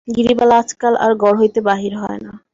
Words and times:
গিরিবালা 0.07 0.55
আজকাল 0.57 0.93
আর 0.95 1.11
ঘর 1.15 1.33
হইতে 1.37 1.59
বাহির 1.61 1.93
হয় 1.97 2.19
না। 2.25 2.33